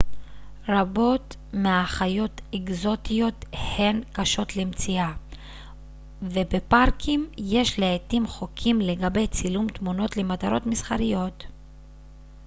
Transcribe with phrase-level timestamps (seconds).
[0.69, 5.13] רבות מהחיות אקזוטיות הן קשות למציאה
[6.21, 11.43] ובפארקים יש לעתים חוקים לגבי צילום תמונות למטרות מסחריות